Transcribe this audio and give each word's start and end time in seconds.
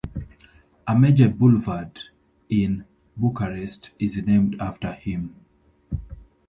A 0.87 0.97
major 0.97 1.29
boulevard 1.29 1.99
in 2.49 2.85
Bucharest 3.15 3.91
is 3.99 4.17
named 4.17 4.59
after 4.59 4.93
him. 4.93 5.35